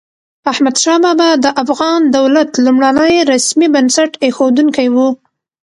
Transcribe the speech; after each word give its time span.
احمد 0.51 0.75
شاه 0.83 0.99
بابا 1.03 1.29
د 1.43 1.45
افغان 1.63 2.01
دولت 2.17 2.49
لومړنی 2.65 3.15
رسمي 3.31 3.67
بنسټ 3.75 4.11
اېښودونکی 4.25 4.87
و. 4.95 4.97